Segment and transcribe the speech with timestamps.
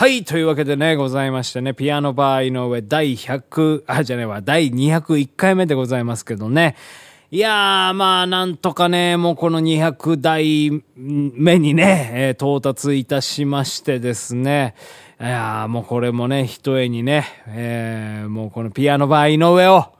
[0.00, 6.74] はい、というわけでね、ございましてね、ピアノバー井上第100、あ、じゃねえわ、第201回目でございますけどね。
[7.30, 14.74] いやー、まあ、なんとかね、もうこの200代目にね、えー、到達いたしましてですね。
[15.20, 19.92] いやー、もうこれもね、一重にね、えー、もうこのピアノバー井上を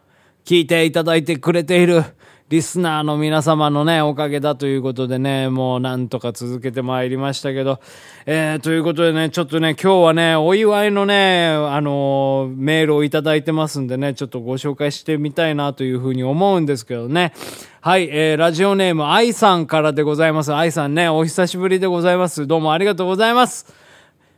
[0.46, 2.04] 聞いていただいてくれている、
[2.50, 7.78] リスナーの皆様のね、おかげだということでね、もうなんとか続けてまいりましたけど、
[8.26, 17.34] えー、ということでね、ちょっとね、今日はね、お祝いのね、あのー、メールをいただいてますんでね、ちょっとご紹介してみたいなというふうに思うんですけどね。
[17.82, 20.52] はい、えー、ラジオネーム、愛さんからでございます。
[20.52, 22.48] 愛さんね、お久しぶりでございます。
[22.48, 23.72] どうもありがとうございます。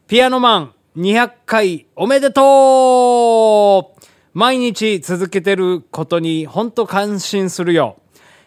[0.06, 4.02] ピアノマン、200回おめでとう
[4.34, 8.01] 毎日続けてることに本当感心するよ。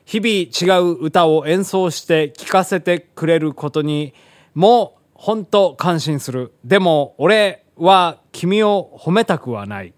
[0.06, 4.14] 日々違う歌を演奏して聴かせてくれることに
[4.54, 6.54] も本当感心する。
[6.64, 9.94] でも俺は君を褒めたくはない。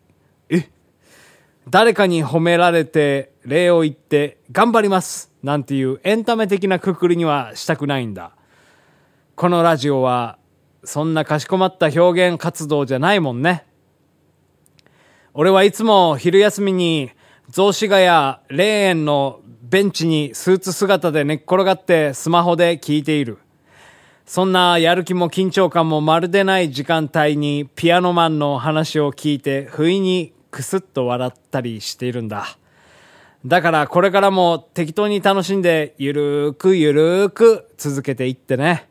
[0.49, 0.69] え？
[1.69, 8.31] 誰かに褒められて礼を言って頑張りますなんていうエンタメ的なくくりにはしたくないんだ。
[9.35, 10.39] このラジオは
[10.85, 13.65] そんなかしこまった表現活動じゃないもんね。
[15.33, 17.11] 俺はいつも昼休みに
[17.49, 17.97] 雑司ヶ
[18.47, 23.37] 谷霊園のベンチにスーツ姿で寝っ転がってスマホで聞いている。
[24.25, 32.57] そんなやる気も緊張感もまるでない時間帯にピアノマンの話を聞いて不意にクスッと笑ったりしているんだ。
[33.45, 38.87] だからこれからも適当に楽しんでゆるーくゆるーく続けていってね。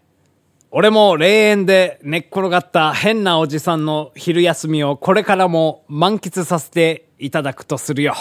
[0.70, 8.14] 俺も霊園で寝っ転がった変なおじさんの昼休みをこれからも満喫させていただくとするよ。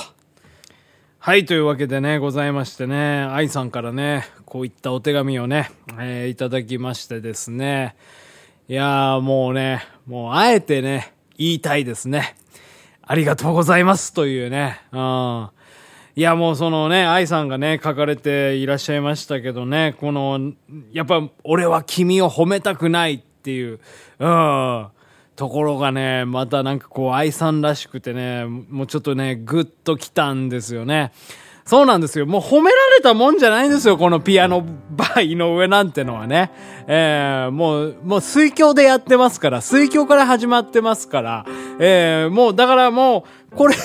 [1.25, 7.95] はい、というわけでね、ございましてね、愛さんからね、こういったお手紙をね、えー、いただきましてですね、
[8.67, 12.35] いやーもうね、もうあえてね、言いたいですね。
[13.01, 15.49] ありがとうございますというね、うん。
[16.15, 20.53] いやもうそのね、愛さんがね、書かれていらっしゃいましたけどね、この、
[20.91, 23.79] やっぱ俺は君を褒めたくないっていう、
[24.19, 24.87] うん。
[25.35, 31.11] ところがね、またなんかこう愛さんらしくてね、もうちょっとね、ぐっと来たんですよね。
[31.65, 32.27] そうなんですよ。
[32.27, 33.97] もう褒められたもんじゃないんですよ。
[33.97, 36.51] このピアノバー井上なんてのはね。
[36.87, 41.45] えー、もう、もう水郷でやってますから、水郷から始まってますから、
[41.79, 43.75] えー、もうだからもう、これ、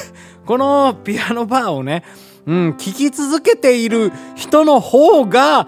[0.44, 2.04] このピアノバーをね、
[2.46, 5.66] うん、聴き続けている人の方が、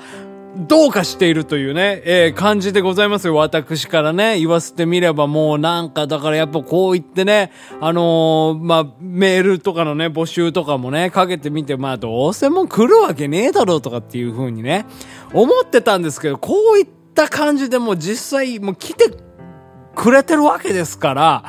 [0.56, 3.34] どうかしているというね、えー、感じでございますよ。
[3.34, 14.84] 私からね、言わせてみればもうなんか、だからやっぱこう言ってね、あのー、まあ、メールとかのね、募集とかもね、かけてみて、まあ、どうせもう来るわけねえだろうとかっていう風にね、
[15.32, 19.10] 思ってたんですけど、こういった感じでもう実際もう来て
[19.94, 21.44] くれてるわけですから、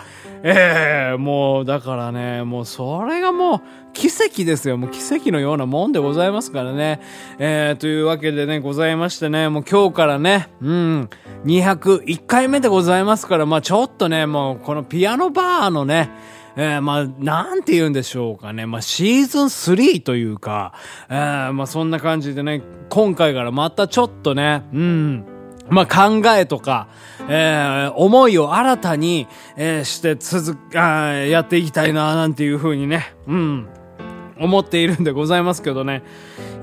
[0.45, 3.61] ええー、もう、だからね、もうそれがもう、
[3.93, 4.77] 奇跡ですよ。
[4.77, 6.99] もう奇跡のようなもんでございますからね。
[7.39, 11.09] えー、というわけでね、ございましてね、もう今日からね、うん、
[11.45, 16.11] 201回目でございますから、まあちょっとね、もうこのピアノバーのね、
[16.55, 18.65] えー、まあ、なんて言うんでしょうかね。
[18.65, 20.73] まあ、シーズン3というか、
[21.09, 25.25] えー、まあ、そんな感じでね、今回からまたちょっとね、うん、
[25.69, 26.87] まあ、考えとか、
[27.29, 33.67] えー、思いを新たに、えー、して続あやっていきたいな、なんていう風にね、うん、
[34.39, 36.03] 思っているんでございますけどね。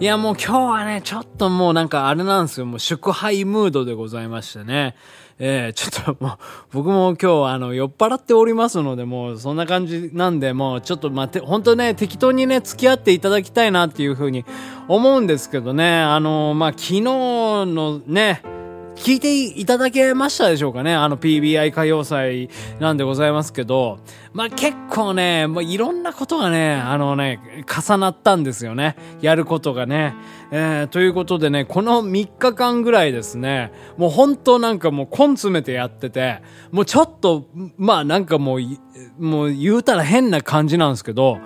[0.00, 2.66] いや、もう今日はね、ちょっともうなんかあれなんですよ。
[2.66, 4.96] もう祝杯ムードでございましてね。
[5.42, 6.38] えー、ちょっともう、
[6.72, 14.44] 僕も今日あの、酔っ払っておりますので、もうそんな感じなんで、もうちょっと待って、本当ね、適当にね、付き合っていただきたいなっていう風に
[14.86, 16.02] 思うんですけどね。
[16.02, 18.42] あのー、まあ、昨日のね、
[19.02, 20.94] 聞いていただけましたでしょうかね？
[20.94, 22.50] あの PBI 歌謡祭
[22.80, 23.98] なんでございますけど、
[24.34, 28.96] まあ、結構ね、まあ、いろんなことがね、あのね、重なったんですよね。
[29.22, 30.14] やることがね。
[30.50, 37.46] えー、ということでね、この3日間ぐらいですね、もう本当なんかもう根詰めてやってて、もうちょっと、
[37.78, 38.60] まあなんかもう、
[39.18, 41.38] もう言うたら変な感じなんですけど、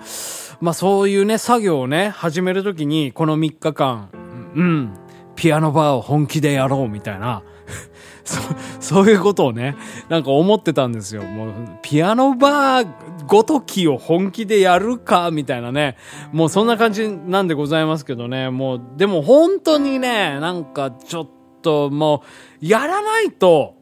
[0.59, 4.09] まあそういうね、作業をね、始めるときに、この3日間、
[4.55, 4.93] うん、
[5.35, 7.43] ピアノバーを本気でやろうみたいな、
[8.23, 8.41] そ、
[8.79, 9.75] そういうことをね、
[10.09, 11.23] なんか思ってたんですよ。
[11.23, 11.51] もう、
[11.81, 12.87] ピアノバー
[13.27, 15.97] ごときを本気でやるか、みたいなね。
[16.31, 18.49] もうそんな感じなんでございますけどね。
[18.49, 21.27] もう、でも本当にね、なんかちょっ
[21.61, 22.23] とも
[22.61, 23.75] う、やらないと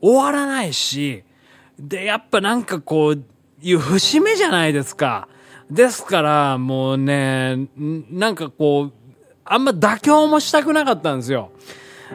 [0.00, 1.24] 終わらないし、
[1.78, 3.24] で、やっぱなんかこう、
[3.62, 5.28] いう節目じゃないですか。
[5.70, 8.92] ですから、もうね、なんかこう、
[9.50, 11.50] あんま妥協もしたくなかったんですよ。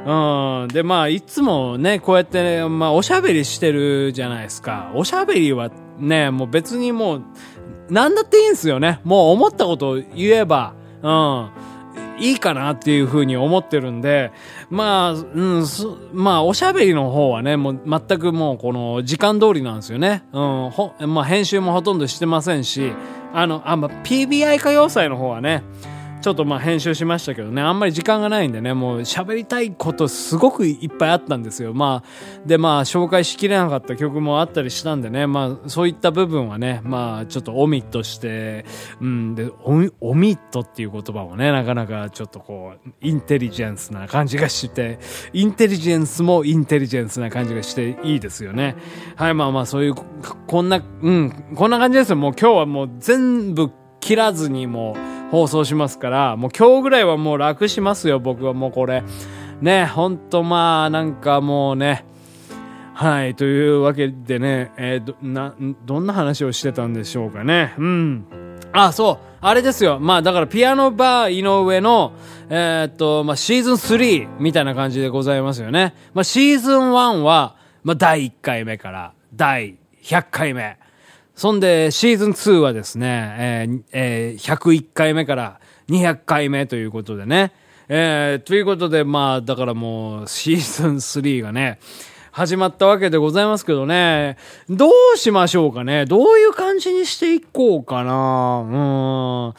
[0.05, 0.67] うん。
[0.69, 4.91] で、まあ、いつもね、こうやってね、まあ、おしゃべりしてるじゃないですか。
[4.95, 7.23] おしゃべりはね、もう別にもう、
[7.89, 9.01] なんだっていいんですよね。
[9.03, 10.73] もう思ったことを言えば、
[11.03, 11.49] うん。
[12.17, 14.31] いいかなっていうふうに思ってるんで、
[14.69, 15.65] まあ、うん、
[16.13, 20.23] まあ、おしゃべりの方はね、もう全くもうこの時間通りなんですよね。
[20.31, 22.93] うん、ほ、まあ、編集もほとんどしてませんし、
[23.33, 25.63] あの、あ、ま、PBI 歌謡祭の方はね、
[26.25, 31.75] ちょっとまあ編集しましたけどね、あんまり時間がないんでね、もう喋りたいことすごくいっぱいあったんですよ。
[31.75, 38.65] まあ、でまあ紹介しきれなかった曲もあったりしたんでね、まあそういった部分はね、まあちょっとオミットして、
[38.99, 39.91] うん、で、オミ
[40.35, 44.97] ットっていう言葉もね、なかなかちょっとこう、インテリジェンスな感じがして、
[45.31, 48.75] インテリジェンスもインテリジェンスな感じがしていいですよね。
[49.15, 49.93] はい、まあまあそういう、
[50.47, 52.15] こんな、うん、こんな感じですよ。
[52.15, 53.69] もう今日はもう全部
[53.99, 59.03] 切らずにもう、放送しますから、もう今日ぐらいはもう楽しますよ、僕はもうこれ。
[59.61, 62.05] ね、ほんとまあ、なんかもうね、
[62.93, 65.53] はい、というわけでね、えー、ど、な、
[65.85, 67.73] どんな話をしてたんでしょうかね。
[67.77, 68.25] うん。
[68.71, 69.35] あ、そう。
[69.41, 69.99] あれですよ。
[69.99, 72.13] まあだからピアノバー井上の、
[72.49, 75.93] えー、っと、まあシーズン3みたいな感じでございますよね。
[76.13, 80.77] まあシーズン1は、まあ第1回目から第100回目。
[81.35, 85.59] そんで、シーズン2はですね、えーえー、101回目から
[85.89, 87.51] 200回目ということでね。
[87.89, 91.79] えー、ということで、まあ、だからもう、シーズン3がね、
[92.31, 94.37] 始まったわけでございますけどね、
[94.69, 96.05] どうしましょうかね。
[96.05, 99.53] どういう感じにしていこうかな。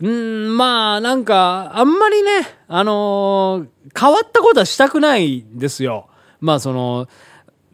[0.00, 0.08] うん。
[0.08, 0.10] う
[0.48, 2.30] ん、まあ、なんか、あんまりね、
[2.68, 6.08] あのー、変わったことはしたくないんですよ。
[6.40, 7.08] まあ、その、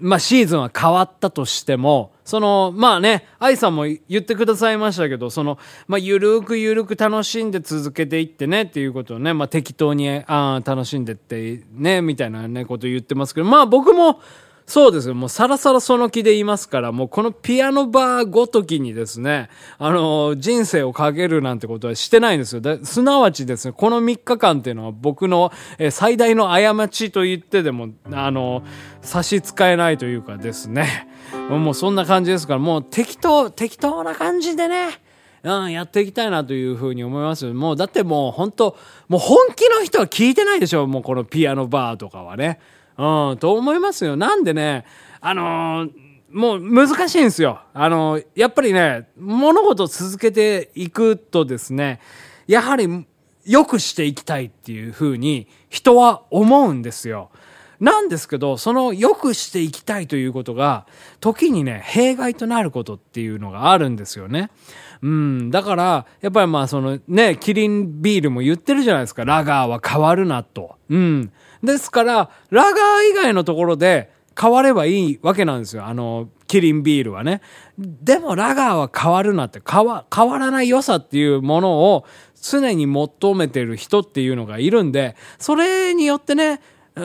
[0.03, 14.21] まあ、シーズンは変わったとしても、その、まあね、愛さんも言ってくださいましたけど、その、まあ、ゆるくゆるく楽しんで続けていってねっていうことをね、まあ、適当に、あ楽しんでってね、みたいなね、こと言ってますけど、まあ僕も、
[14.67, 15.15] そうですよ。
[15.15, 19.49] もうさらさらその気で言いますから、もうこのピアノバーごときにですね、
[19.79, 22.63] あの、人生をかけるなんてことはしてないんですよ。
[22.85, 28.63] すなわちですね、この3日間っていうのは僕の、え最大の過ちと言ってでも、あの、
[29.01, 31.09] 差し支えないというかですね、
[31.51, 35.01] もうそんな感じですから、もう適当、適当な感じでね、
[35.43, 37.47] うん、やっていきたいなというふうに思います。
[37.53, 38.77] もう、だってもう本当
[39.09, 42.61] もう本気の人は聞いてないでしょもうこのピアノバーとかはね。
[42.99, 44.17] うん、と思いますよ。
[44.17, 44.85] なんでね、
[45.21, 45.91] あのー、
[46.31, 47.61] もう難しいんですよ。
[47.75, 52.01] あのー、やっぱりね、物事を続けていくとですね、
[52.47, 53.07] やはり
[53.45, 57.31] 良くしていきたいっていうふうに人は思うんですよ。
[57.83, 60.87] なんですけど、その良くしていきたいということが、
[61.19, 64.51] 時にね、弊害となることっていうのがあるんですよね。
[65.03, 65.51] うん。
[65.51, 69.25] だから、やっぱりまあそのね、キリンビールも言ってるじゃないですか。
[69.25, 70.77] ラガーは変わるなと。
[70.93, 71.33] うん。
[71.63, 72.73] ですから、ラガー
[73.11, 75.87] 以外のところで変わればいいわけなんですよ。
[75.87, 77.41] あの、キリンビールはね。
[77.79, 82.05] でもラガーは変わるなって、変わ、変わらない良さっていうものを
[82.43, 86.61] 常に求めてる人っていうのがいるんで、それによってね、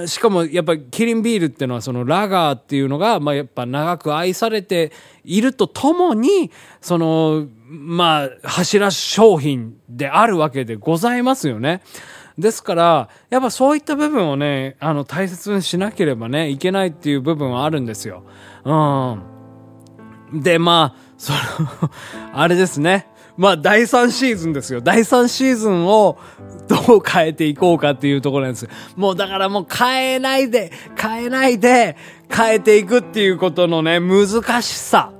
[0.05, 4.91] しかもやっぱりキリンビールっていうのはそのラガーっていうのが、まあやっぱ長く愛されて
[5.23, 11.81] いるとともに、その、まあ柱商品であるわけでございますよね。
[12.37, 18.23] ですから、やっぱそういった部分をね、あの、大切にしなければね、いけないっていう部分はあるんですよ。
[18.63, 18.73] う
[20.37, 20.41] ん。
[20.41, 21.39] で、まあ、その
[22.33, 23.07] あれですね。
[23.37, 24.81] まあ、第3シーズンですよ。
[24.81, 26.17] 第3シーズンを
[26.67, 28.67] どう変えていこうかっていうところなんです。
[28.95, 31.95] もうだからもう変えないで、変えないで、
[32.35, 34.27] 変えていくっていうことのね、難
[34.61, 35.11] しさ。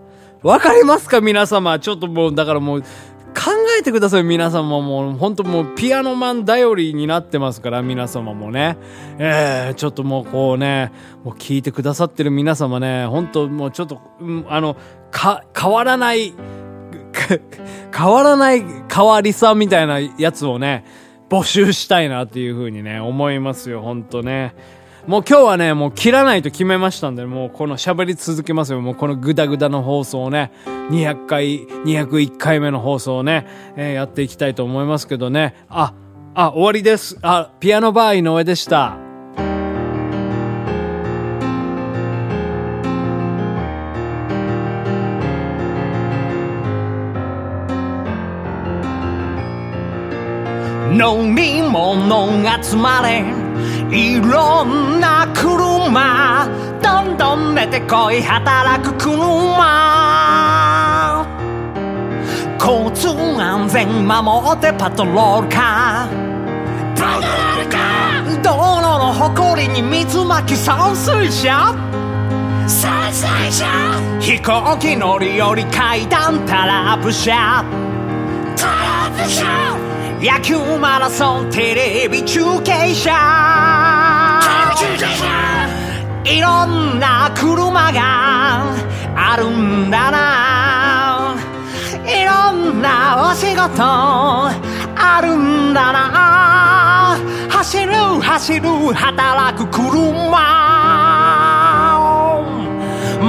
[0.42, 1.22] わかりますか？
[1.22, 1.80] 皆様。
[1.80, 2.84] ちょっともう、だからもう、
[3.48, 5.14] 考えてください、皆様も。
[5.14, 8.78] 本当もう、ピアノマン頼りになってますから、皆様もね。
[9.20, 10.92] えー、ちょっともうこうね、
[11.24, 14.02] もう聞いてくださってる皆様ね、本当もうちょっと、
[14.50, 14.76] あの、
[15.12, 16.34] か、変わらない、
[17.96, 20.84] 変わらない変わりさみたいなやつをね、
[21.30, 24.56] 募集したいなっていうふうにね、思いますよ、ほんとね。
[25.08, 28.82] もう今日はね、もう切らないと決めましたんで、もうこの喋り続けますよ。
[28.82, 30.52] もうこのグダグダの放送をね、
[30.90, 35.56] 200回、201回目の放送をね、えー、やっていきたいと思いますけどね。
[35.70, 35.94] あ、
[36.34, 37.18] あ、終わりです。
[37.22, 38.98] あ、ピアノバー井上でした。
[51.00, 52.28] 飲み物
[52.64, 53.24] 集まれ
[53.96, 56.50] いろんな車
[56.82, 60.57] どんどん寝てこい働く車
[62.68, 66.10] 交通安全守ってパトロールか
[66.98, 67.78] パトロールか。
[68.44, 71.74] 道路の誇りに水まき散水車。
[72.68, 73.66] 散水車。
[74.20, 77.64] 飛行機乗り降り階段タラップ車。
[78.58, 79.46] タラップ車。
[80.20, 83.14] 野球マラソンテレビ中継車。
[86.26, 88.66] いろんな車が
[89.16, 90.57] あるんだな
[93.76, 97.18] なお仕事あるんだな。
[97.50, 100.88] 走る走る働く車。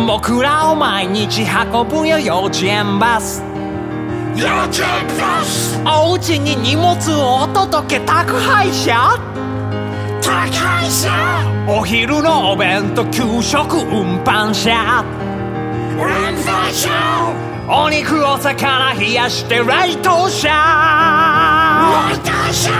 [0.07, 3.43] 僕らを毎日運ぶよ幼稚園バス。
[4.37, 5.81] 幼稚園バス。
[5.85, 9.19] お家に荷物を届け宅配車。
[10.23, 11.11] 宅配車。
[11.67, 15.05] お昼のお弁当給食運搬車。
[15.99, 16.07] 運
[16.45, 19.65] 搬車お肉お魚冷やして冷
[20.03, 20.49] 凍車
[22.09, 22.71] 冷凍車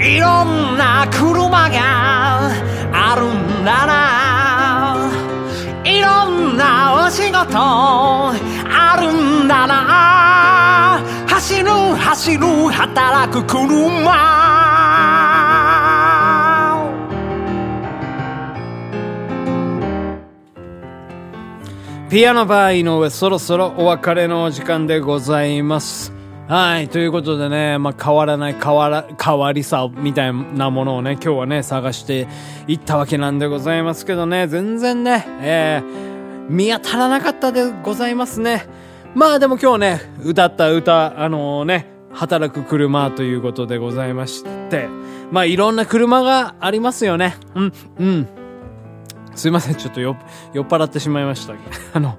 [0.00, 2.50] いろんな車が
[2.92, 5.10] あるんだな。
[5.84, 9.12] いろんなお仕事ある
[9.44, 11.02] んだな。
[11.28, 14.69] 走る走る働く車。
[22.10, 26.12] ピアノバー井上そろそろお別れのお時間でございます。
[26.48, 26.88] はい。
[26.88, 32.26] ということでね、まあ、変わらない変わら、変わりさみたいなものをね、今日はね、探して
[32.66, 38.66] いったわけなんでございますけどね、全然ね、えー、見当たらなかったでございますね。
[39.14, 44.88] まあでも今日ね、歌った歌、あのね、働く車ということでございまして、
[45.30, 47.36] まあいろんな車がありますよね。
[47.54, 48.39] うん、うん。
[49.34, 50.16] すいません、ちょっと酔っ
[50.52, 51.54] 酔っ払ってしまいました。
[51.94, 52.16] あの、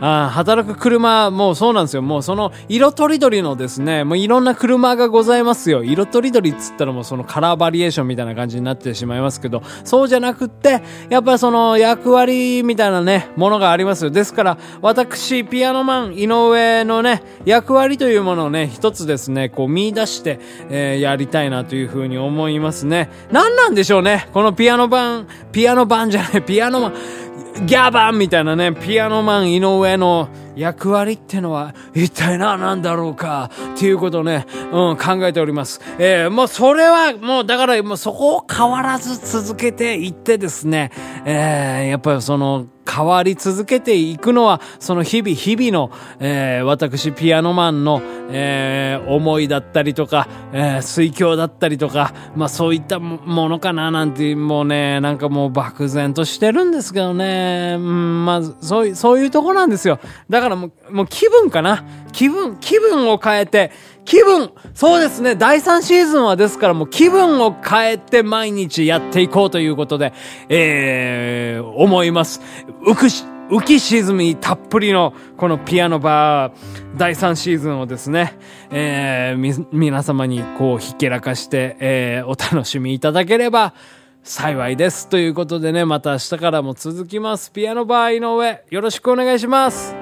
[0.00, 2.02] あー働く車、もうそうなんですよ。
[2.02, 5.84] もうその、色とりどりのですね、もういろんな車がございますよ。
[5.84, 14.10] 色とりどりっつったらもうそのカラーバリエーションみたいな感じになってしまいますけど、そうじゃなくって、やっぱりその役割みたいなね、ものがありますよ。
[14.10, 20.40] ですから、私、ピアノマン、井上のね、役割というものをね、一つですね、こう見出して、
[20.70, 23.10] えーやりたいなというふうに思いますね。
[23.30, 24.28] 何なんでしょうね。
[24.32, 35.80] このピアノ版、ピアノ版じゃない、ピアノマン、ギャバンみたいなね、ピアノマン井上の役割ってのは一体何なんだろうかっていうことをね、うん、考えております。
[35.98, 40.92] えー、もうそれはもうだからもうそこを変わらず続けていってですね、
[41.24, 59.98] えー、やっぱりその変わり続けていくのは、その日々日々の、えー、私ピアノマンの、えー、思いだったりとか、えー、水郷だったりとか、まあそういったものかななんて、もうね、なんかもう漠然としてるんですけどね、うん、まあそういう、そういうとこなんですよ。
[60.30, 61.84] だからもう、もう気分かな。
[62.12, 63.72] 気分、気分を変えて、
[64.04, 65.34] 気分そうですね。
[65.34, 70.12] 第3シーズンはですからもう気分を変えて毎日やっていこうということで、
[70.48, 72.40] えー、思います。
[72.86, 76.52] 浮くし、浮き沈みたっぷりのこのピアノバー
[76.96, 78.38] 第3シーズンをですね、
[78.70, 83.74] えー、み、皆様にこうひけらかして、えー、お楽しみいただければ
[84.22, 85.08] 幸いです。
[85.08, 87.52] ということでね、また明日からも続きます。
[87.52, 89.94] ピアノバー井上、よろしくお願いします。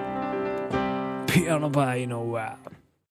[1.27, 2.82] ピアノバー井上。